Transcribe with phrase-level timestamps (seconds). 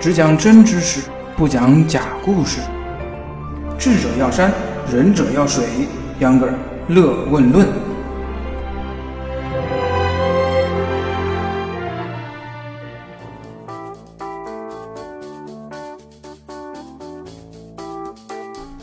[0.00, 2.60] 只讲真知识，不讲假故事。
[3.76, 4.52] 智者要山，
[4.92, 5.64] 仁者要水。
[6.20, 6.54] 秧歌儿
[6.86, 7.66] 乐问论。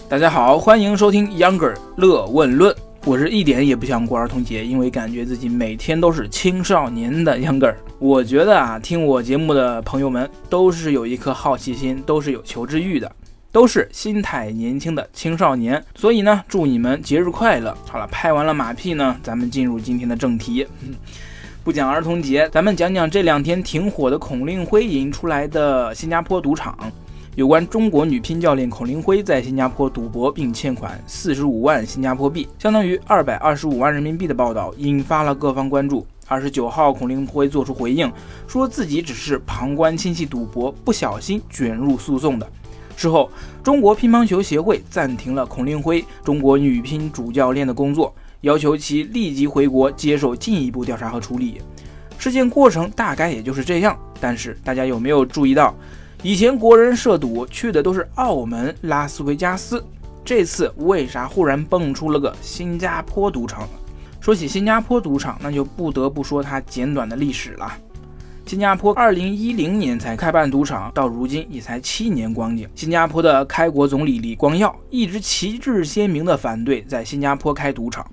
[0.09, 2.75] 大家好，欢迎收听秧歌儿乐问论。
[3.05, 7.77] 我是一点也不想过儿童节，因为感觉自己每天都是青少年的秧歌儿。
[7.99, 13.15] 我觉得啊，听我节目的朋友们都是有一颗好奇心，都是有求知欲的，
[13.51, 15.81] 都是心态年轻的青少年。
[15.93, 17.77] 所以呢，祝你们节日快乐！
[17.87, 20.65] 好了，拍完了马屁呢，咱们进入今天的正题。
[21.63, 26.75] 不讲儿童节，咱们讲讲这两天挺火的孔令辉引出来的新加坡赌场。
[27.35, 36.07] 有关中国女乒教练孔令辉在新加坡赌博并欠款四十五万新加坡币，相当于二百二十五万人民币的报道，引发了各方关注。
[36.29, 38.09] 二十九号，孔令辉做出回应，
[38.47, 42.49] 说自己只是旁观亲戚赌博，不小心卷入诉讼的。
[42.95, 43.29] 事后，
[43.61, 51.61] 中国乒乓球协会暂停了孔令辉中国女乒主教练的工作，要求其立即回国接受进一步调查和处理。
[52.17, 55.75] 事件过程大概也就是这样，但是大家有没有注意到？
[56.25, 59.85] 以前国人涉赌去的都是澳门、拉斯维加斯，
[60.23, 63.69] 这次为啥忽然蹦出了个新加坡赌场？
[64.19, 67.71] 说起新加坡赌场，那就不得不说它简短的历史了。
[68.43, 72.67] 新加坡二零一零年才开办赌场，到如今也才七年光景。
[72.73, 78.03] 新加坡的开国总理李光耀一直旗帜鲜明地反对在新加坡开赌场。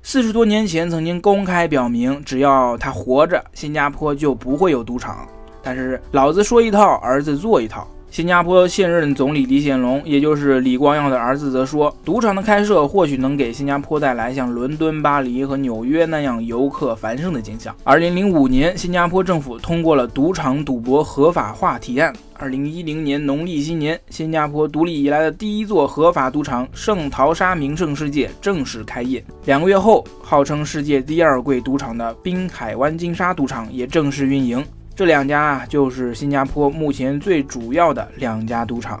[0.00, 5.26] 四十多年前曾经公开表明，只要他活着，新加坡就不会有赌场。
[5.66, 7.84] 但是老子说一套，儿子做一套。
[8.08, 17.74] 新加坡现任总理李显龙，也就是李光耀的儿子，则说，赌场的开设或许能给新加坡带来像伦敦、巴黎和纽约那样游客繁盛的景象。
[17.82, 22.14] 二零零五年，新加坡政府通过了赌场赌博合法化提案。
[22.38, 29.22] 二零一零年农历新年，新加坡独立以来的第一座合法赌场圣淘沙名胜世界正式开业。
[29.46, 34.64] 两个月后，号称世界第二贵赌场的滨海湾金沙赌场也正式运营。
[34.96, 38.98] 这两家啊，就是新加坡目前最主要的两家赌场，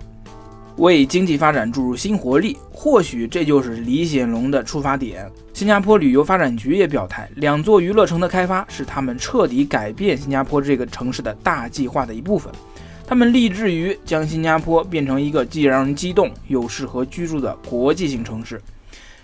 [0.76, 2.58] 为经济发展注入新活力。
[2.70, 5.26] 或许这就是李显龙的出发点。
[5.54, 12.52] 新加坡旅游发展局也表态，两座娱乐城的开发是他们彻底改变新加坡这个城市的大计划的一部分。
[13.06, 18.60] 他们立志于将新加坡变成一个既让人激动又适合居住的国际性城市。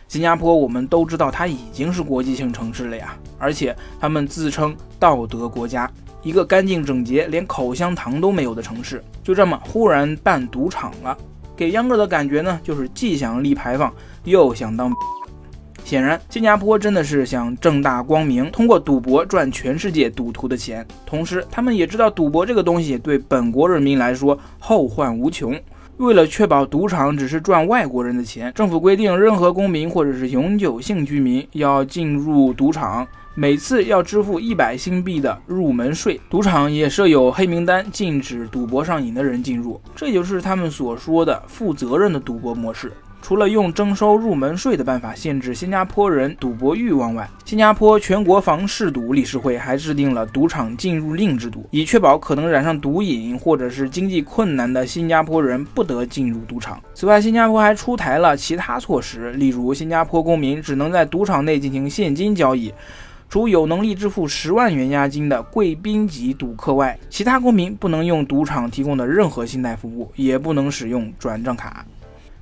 [0.09, 5.91] 新加坡，我们都知道它已经是国际性城市了呀，而且他们自称道德国家。
[6.23, 11.17] 一个干净整洁、连口香糖都没有的城市，就这么忽然办赌场了，
[11.57, 13.93] 给秧歌的感觉呢，就是既想立牌坊，
[14.25, 14.93] 又想当。
[15.85, 25.61] 显然，新加坡真的是想正大光明通过赌博赚全世界赌徒的钱，同时他们也知道赌博这个东西对本国人民来说后患无穷。
[25.99, 33.07] 为了确保赌场只是赚外国人的钱，政府规定任何公民或者是永久性居民要进入赌场。
[33.35, 39.81] 每次要支付一百新币的入门税，赌场也设有黑名单，禁止赌博上瘾的人进入。
[39.97, 42.93] 这就是他们所说的负责任的赌博模式。
[43.23, 56.83] 除了用征收入门税的办法限制新加坡人赌博欲望外，新加坡全国防嗜赌理事会还制定了赌场进入令制度，以确保可能染上毒瘾或者是经济困难的新加坡人不得进入赌场。
[56.93, 62.75] 此外，新加坡还出台了其他措施，例如新加坡公民只能在赌场内进行现金交易。
[63.33, 71.83] 除有能力支付十万元押金的贵宾级赌客外，其他公民不能用赌场提供的任何信贷服务，也不能使用转账卡。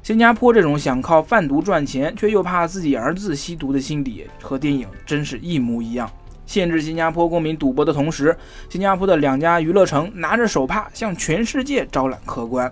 [0.03, 6.11] 新加坡这种想靠贩毒赚钱，却又怕自己儿子吸毒的心理，和电影真是一模一样。
[6.45, 8.37] 限制新加坡公民赌博的同时，
[8.69, 12.69] 新加坡的两家娱乐城拿着手帕向全世界招揽客官。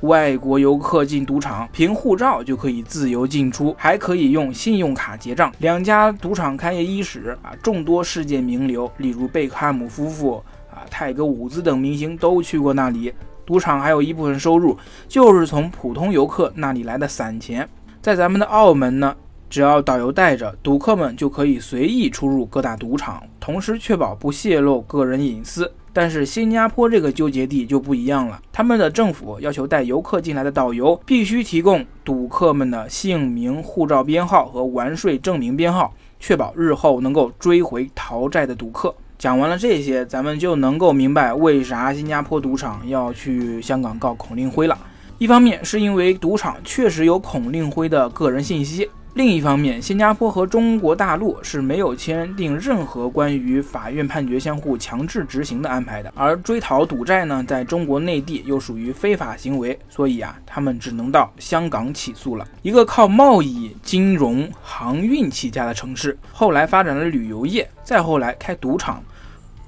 [0.00, 5.52] 外国游客进赌场，凭护照就可以自由进出，还可以用信用卡结账。
[5.58, 13.12] 两家赌场开业伊始啊，众多世界名流，例如贝克汉姆夫妇啊、泰格伍兹等明星都去过那里。
[13.46, 14.76] 赌场还有一部分收入
[15.06, 17.66] 就是从普通游客那里来的散钱。
[18.02, 19.16] 在咱们的澳门呢，
[19.48, 25.72] 只要导游带着，赌客们就可以随意出入各大赌场，同时确保不泄露个人隐私。
[25.92, 38.94] 但是新加坡这个纠结地就不一样了，他们的政府要求带游客进来的导游必须提供赌客们的姓名、护照编号和完税证明编号，确保日后能够追回逃债的赌客。
[39.16, 44.76] 讲完了这些，咱们就能够明白为啥新加坡赌场要去香港告孔令辉了。
[45.16, 48.90] 一方面是因为赌场确实有孔令辉的个人信息。
[49.16, 62.46] 另一方面，新加坡和中国大陆是没有签订任何关于法院判决相互强制执行的安排的，而追讨赌债呢，在中国内地又属于非法行为，所以啊，他们只能到香港起诉了。
[62.60, 69.02] 一个靠贸易、金融、航运起家的城市，后来发展了旅游业，再后来开赌场。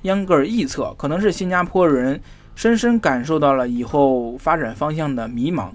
[0.03, 2.21] 央格尔臆测，可能是新加坡人
[2.55, 5.71] 深深感受到了以后发展方向的迷茫。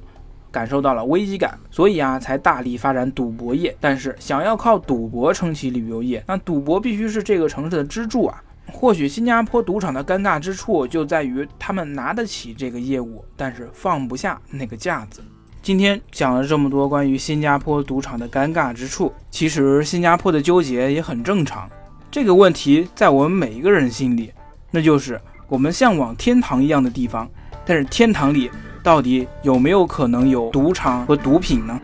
[0.54, 3.76] 感受到了危机感，所以啊，才大力发展赌博业。
[3.82, 8.42] 但是想要靠赌博撑起旅游业，那赌博必须是这个城市的支柱啊。
[8.72, 15.22] 或许新加坡赌场的尴尬之处就在于他们拿得起这个业务，但是放不下那个架子。
[15.64, 21.68] 今天讲了这么多关于新加坡赌场的尴尬之处，其实新加坡的纠结也很正常。
[22.12, 24.32] 这个问题在我们每一个人心里，
[24.70, 27.28] 那就是我们向往天堂一样的地方，
[27.66, 28.52] 但是天堂里。
[28.84, 31.80] 到底有没有可能有赌场和毒品呢？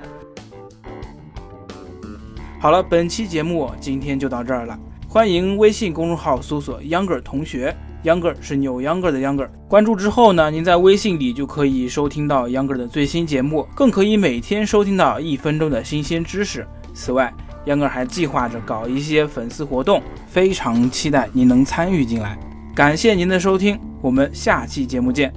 [2.60, 4.78] 好了，本期节目今天就到这儿了。
[5.07, 7.74] 欢迎微信公众号搜索 “younger 同学
[8.04, 9.48] ”，younger 是扭 younger 的 younger。
[9.69, 16.68] 关注之后呢，您在微信里就可以收听到 younger 的最新节目，更可以每天收听到一分钟的新鲜知识。
[16.94, 17.34] 此外
[17.66, 22.38] ，younger 还计划着搞一些粉丝活动，非常期待您能参与进来。
[22.75, 25.34] 感谢您的收听，我们下期节目见。